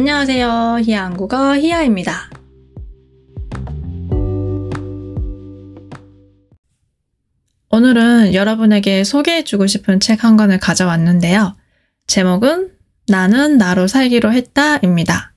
[0.00, 0.78] 안녕하세요.
[0.84, 2.30] 히야 한국어 히야입니다.
[7.70, 11.56] 오늘은 여러분에게 소개해주고 싶은 책 한 권을 가져왔는데요.
[12.06, 12.70] 제목은
[13.08, 15.34] 나는 나로 살기로 했다입니다.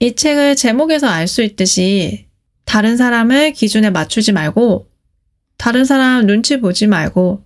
[0.00, 2.28] 이 책을 제목에서 알 수 있듯이
[2.64, 4.88] 다른 사람을 기준에 맞추지 말고
[5.58, 7.44] 다른 사람 눈치 보지 말고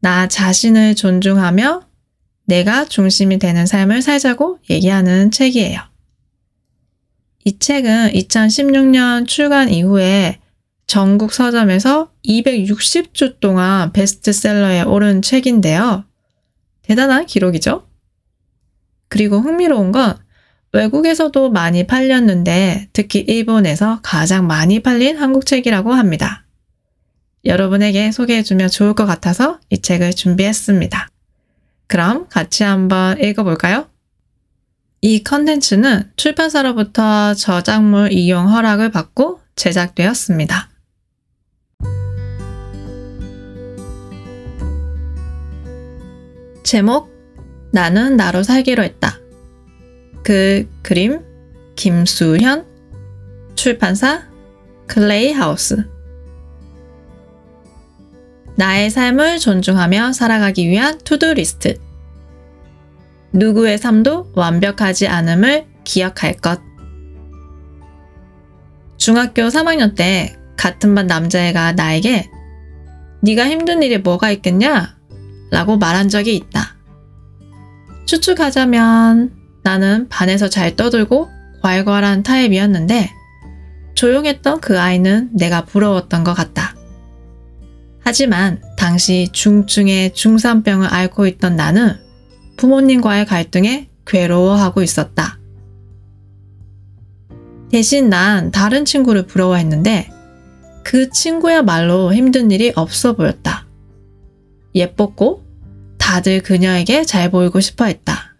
[0.00, 1.91] 나 자신을 존중하며
[2.44, 5.80] 내가 중심이 되는 삶을 살자고 얘기하는 책이에요.
[7.44, 10.38] 이 책은 2016년 출간 이후에
[10.86, 16.04] 전국 서점에서 260주 동안 베스트셀러에 오른 책인데요.
[16.82, 17.86] 대단한 기록이죠?
[19.08, 20.18] 그리고 흥미로운 건
[20.72, 26.46] 외국에서도 많이 팔렸는데 특히 일본에서 가장 많이 팔린 한국 책이라고 합니다.
[27.44, 31.08] 여러분에게 소개해주면 좋을 것 같아서 이 책을 준비했습니다.
[31.92, 33.86] 그럼 같이 한번 읽어볼까요?
[35.02, 40.70] 이 컨텐츠는 출판사로부터 저작물 이용 허락을 받고 제작되었습니다.
[46.62, 47.10] 제목
[47.72, 49.18] 나는 나로 살기로 했다.
[50.24, 51.20] 그 그림
[51.76, 52.64] 김수현
[53.54, 54.22] 출판사
[54.86, 55.91] 클레이 하우스
[58.56, 61.80] 나의 삶을 존중하며 살아가기 위한 투두 리스트
[63.32, 66.60] 누구의 삶도 완벽하지 않음을 기억할 것
[68.98, 72.30] 중학교 3학년 때 같은 반 남자애가 나에게
[73.22, 74.96] 네가 힘든 일이 뭐가 있겠냐?
[75.50, 76.76] 라고 말한 적이 있다.
[78.06, 81.30] 추측하자면 나는 반에서 잘 떠들고
[81.62, 83.10] 괄괄한 타입이었는데
[83.94, 86.71] 조용했던 그 아이는 내가 부러웠던 것 같다.
[88.04, 91.94] 하지만 당시 중증의 중산병을 앓고 있던 나는
[92.56, 95.38] 부모님과의 갈등에 괴로워하고 있었다.
[97.70, 100.10] 대신 난 다른 친구를 부러워했는데
[100.84, 103.66] 그 친구야말로 힘든 일이 없어 보였다.
[104.74, 105.44] 예뻤고
[105.98, 108.34] 다들 그녀에게 잘 보이고 싶어 했다.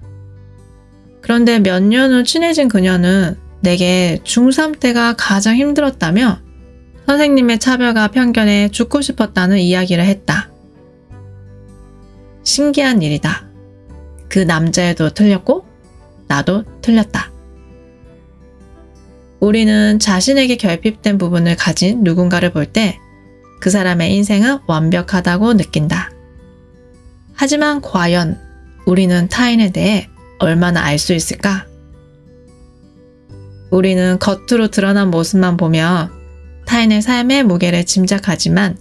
[1.22, 6.40] 그런데 몇 년 후 친해진 그녀는 내게 중3 때가 가장 힘들었다며
[7.06, 10.50] 선생님의 차별과 편견에 죽고 싶었다는 이야기를 했다.
[12.44, 13.46] 신기한 일이다.
[14.28, 15.66] 그 남자애도 틀렸고
[16.28, 17.30] 나도 틀렸다.
[19.40, 22.98] 우리는 자신에게 결핍된 부분을 가진 누군가를 볼 때
[23.62, 26.10] 그 사람의 인생은 완벽하다고 느낀다.
[27.32, 28.36] 하지만 과연
[28.86, 30.08] 우리는 타인에 대해
[30.40, 31.66] 얼마나 알 수 있을까?
[33.70, 36.10] 우리는 겉으로 드러난 모습만 보며
[36.72, 38.78] 타인의 삶의 무게를 짐작하지만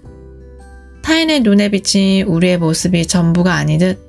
[1.01, 3.99] 타인의 눈에 비친 우리의 모습이 전부가 아니듯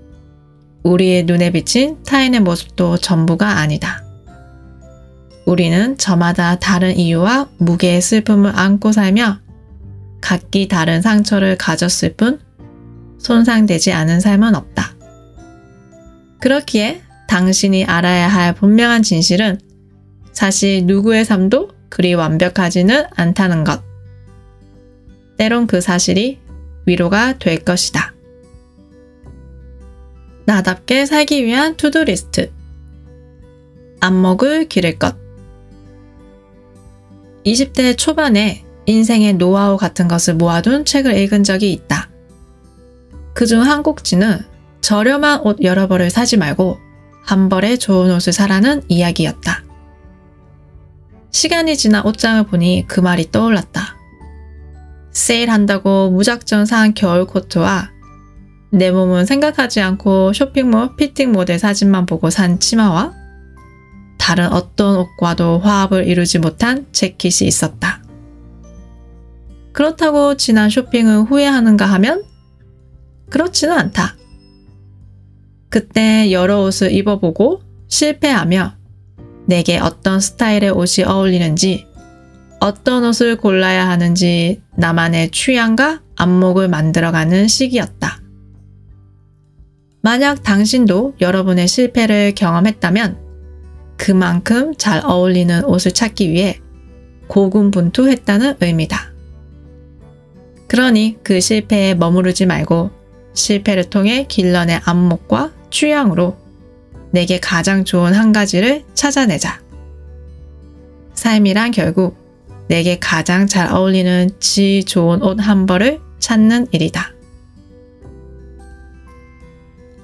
[0.84, 4.04] 우리의 눈에 비친 타인의 모습도 전부가 아니다.
[5.46, 9.40] 우리는 저마다 다른 이유와 무게의 슬픔을 안고 살며
[10.20, 12.38] 각기 다른 상처를 가졌을 뿐
[13.18, 14.94] 손상되지 않은 삶은 없다.
[16.40, 19.58] 그렇기에 당신이 알아야 할 분명한 진실은
[20.32, 23.82] 사실 누구의 삶도 그리 완벽하지는 않다는 것.
[25.36, 26.38] 때론 그 사실이
[26.86, 28.14] 위로가 될 것이다.
[30.46, 32.50] 나답게 살기 위한 to-do list.
[34.00, 35.16] 안목을 기를 것.
[37.44, 42.08] 20대 초반에 인생의 노하우 같은 것을 모아둔 책을 읽은 적이 있다.
[43.34, 44.38] 그 중 한 꼭지는
[44.80, 46.78] 저렴한 옷 여러 벌을 사지 말고
[47.22, 49.71] 한 벌에 좋은 옷을 사라는 이야기였다.
[51.32, 53.96] 시간이 지나 옷장을 보니 그 말이 떠올랐다.
[55.10, 57.90] 세일한다고 무작정 산 겨울 코트와
[58.70, 63.12] 내 몸은 생각하지 않고 쇼핑몰 피팅 모델 사진만 보고 산 치마와
[64.18, 68.02] 다른 어떤 옷과도 화합을 이루지 못한 재킷이 있었다.
[69.72, 72.24] 그렇다고 지난 쇼핑을 후회하는가 하면
[73.30, 74.16] 그렇지는 않다.
[75.70, 78.81] 그때 여러 옷을 입어보고 실패하며
[79.52, 81.86] 내게 어떤 스타일의 옷이 어울리는지,
[82.58, 88.22] 어떤 옷을 골라야 하는지 나만의 취향과 안목을 만들어가는 시기였다.
[90.00, 93.18] 만약 당신도 여러분의 실패를 경험했다면
[93.98, 96.58] 그만큼 잘 어울리는 옷을 찾기 위해
[97.26, 99.12] 고군분투했다는 의미다.
[100.66, 102.90] 그러니 그 실패에 머무르지 말고
[103.34, 106.38] 실패를 통해 길러낸 안목과 취향으로
[107.12, 109.60] 내게 가장 좋은 한 가지를 찾아내자.
[111.14, 112.16] 삶이란 결국
[112.68, 117.12] 내게 가장 잘 어울리는 지 좋은 옷 한 벌을 찾는 일이다.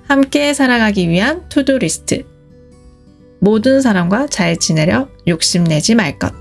[0.06, 2.24] 함께 살아가기 위한 투두 리스트.
[3.40, 6.32] 모든 사람과 잘 지내려 욕심내지 말 것.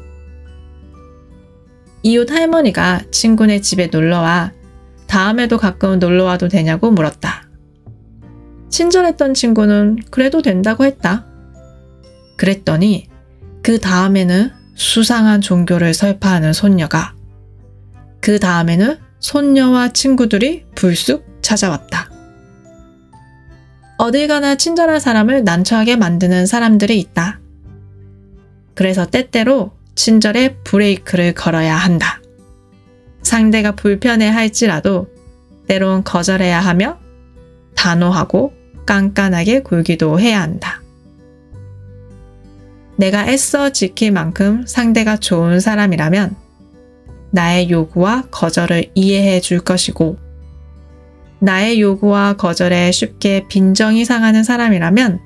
[2.04, 4.54] 이웃 할머니가 친구네 집에 놀러와
[5.08, 7.47] 다음에도 가끔 놀러와도 되냐고 물었다.
[8.70, 11.26] 친절했던 친구는 그래도 된다고 했다.
[12.36, 13.10] 그랬더니
[13.64, 17.16] 그 다음에는 수상한 종교를 설파하는 손녀가
[18.22, 22.12] 그 다음에는 손녀와 친구들이 불쑥 찾아왔다.
[23.98, 27.40] 어딜 가나 친절한 사람을 난처하게 만드는 사람들이 있다.
[28.76, 32.22] 그래서 때때로 친절에 브레이크를 걸어야 한다.
[33.24, 35.08] 상대가 불편해 할지라도
[35.68, 37.00] 때론 거절해야 하며
[37.76, 38.54] 단호하고
[38.88, 40.82] 깐깐하게 굴기도 해야 한다.
[42.96, 46.36] 내가 애써 지킬 만큼 상대가 좋은 사람이라면
[47.30, 50.18] 나의 요구와 거절을 이해해 줄 것이고
[51.40, 55.20] 나의 요구와 거절에 쉽게 빈정이 상하는 사람이라면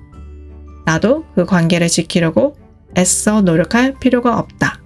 [0.86, 2.58] 나도 그 관계를 지키려고
[2.98, 4.82] 애써 노력할 필요가 없다.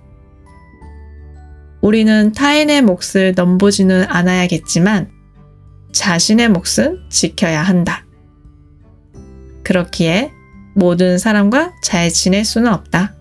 [1.81, 5.10] 우리는 타인의 몫을 넘보지는 않아야겠지만
[5.92, 8.06] 자신의 몫은 지켜야 한다.
[9.65, 10.31] 그렇기에
[10.75, 13.15] 모든 사람과 잘 지낼 수는 없다.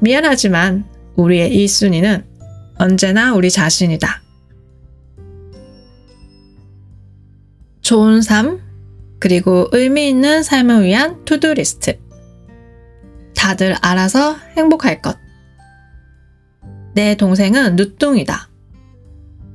[0.00, 0.86] 미안하지만
[1.16, 2.24] 우리의 1순위는
[2.76, 4.22] 언제나 우리 자신이다.
[7.82, 8.60] 좋은 삶,
[9.18, 11.98] 그리고 의미 있는 삶을 위한 투두 리스트.
[13.36, 15.18] 다들 알아서 행복할 것.
[16.94, 18.48] 내 동생은 누뚱이다.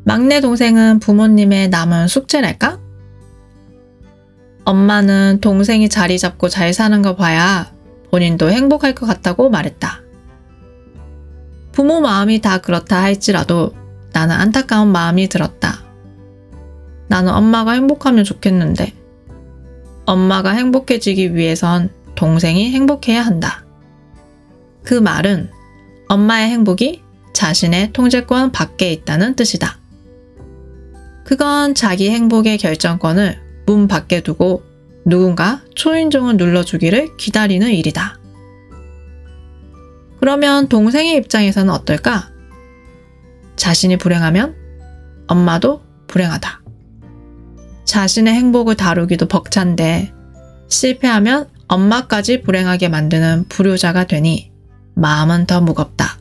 [0.05, 2.78] 막내 동생은 부모님의 남은 숙제랄까?
[4.69, 7.73] 엄마는 동생이 자리 잡고 잘 사는 거 봐야
[8.11, 10.01] 본인도 행복할 것 같다고 말했다.
[11.71, 13.73] 부모 마음이 다 그렇다 할지라도
[14.13, 15.83] 나는 안타까운 마음이 들었다.
[17.07, 18.93] 나는 엄마가 행복하면 좋겠는데
[20.05, 23.65] 엄마가 행복해지기 위해선 동생이 행복해야 한다.
[24.83, 25.49] 그 말은
[26.09, 27.01] 엄마의 행복이
[27.33, 29.79] 자신의 통제권 밖에 있다는 뜻이다.
[31.23, 34.63] 그건 자기 행복의 결정권을 문 밖에 두고
[35.05, 38.17] 누군가 초인종을 눌러주기를 기다리는 일이다.
[40.19, 42.31] 그러면 동생의 입장에서는 어떨까?
[43.57, 44.55] 자신이 불행하면
[45.27, 46.63] 엄마도 불행하다.
[47.85, 50.13] 자신의 행복을 다루기도 벅찬데
[50.67, 54.51] 실패하면 엄마까지 불행하게 만드는 불효자가 되니
[54.95, 56.17] 마음은 더 무겁다.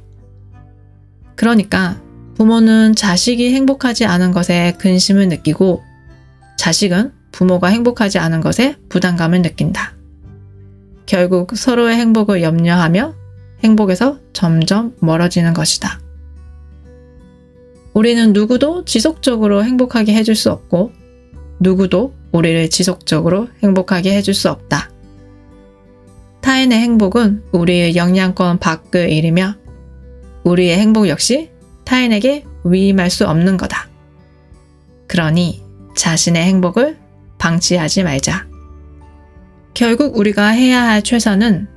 [1.34, 1.98] 그러니까
[2.34, 5.82] 부모는 자식이 행복하지 않은 것에 근심을 느끼고
[6.58, 9.94] 자식은 부모가 행복하지 않은 것에 부담감을 느낀다.
[11.06, 13.14] 결국 서로의 행복을 염려하며
[13.62, 16.00] 행복에서 점점 멀어지는 것이다.
[17.94, 20.90] 우리는 누구도 지속적으로 행복하게 해줄 수 없고
[21.60, 24.90] 누구도 우리를 지속적으로 행복하게 해줄 수 없다.
[26.40, 29.54] 타인의 행복은 우리의 영향권 밖의 일이며
[30.42, 31.52] 우리의 행복 역시
[31.84, 33.88] 타인에게 위임할 수 없는 거다.
[35.06, 35.62] 그러니
[35.94, 37.07] 자신의 행복을
[37.38, 38.46] 방치하지 말자.
[39.74, 41.68] 결국 우리가 해야 할 최선은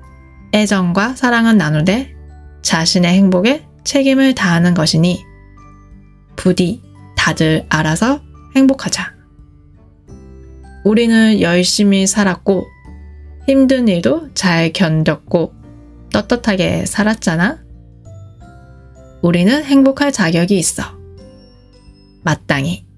[0.53, 2.15] 애정과 사랑은 나누되
[2.61, 5.23] 자신의 행복에 책임을 다하는 것이니
[6.35, 6.81] 부디
[7.15, 8.21] 다들 알아서
[8.55, 9.13] 행복하자.
[10.83, 12.65] 우리는 열심히 살았고
[13.47, 15.51] 힘든 일도 잘 견뎠고
[16.11, 17.63] 떳떳하게 살았잖아.
[19.21, 20.83] 우리는 행복할 자격이 있어.
[22.23, 22.90] 마땅히.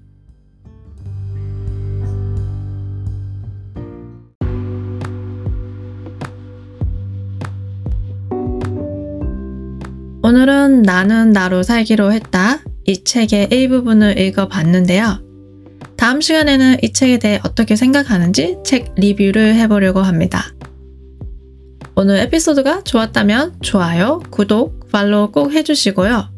[10.24, 12.60] 오늘은 나는 나로 살기로 했다.
[12.86, 15.20] 이 책의 일부분을 읽어봤는데요.
[15.98, 20.46] 다음 시간에는 이 책에 대해 어떻게 생각하는지 책 리뷰를 해보려고 합니다.
[21.94, 26.30] 오늘 에피소드가 좋았다면 좋아요, 구독, 팔로우 꼭 해주시고요.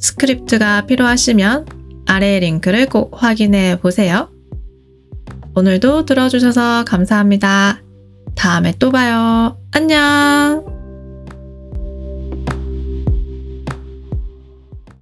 [0.00, 1.66] 스크립트가 필요하시면
[2.08, 4.30] 아래 링크를 꼭 확인해 보세요.
[5.54, 7.82] 오늘도 들어주셔서 감사합니다.
[8.34, 9.56] 다음에 또 봐요.
[9.70, 10.79] 안녕!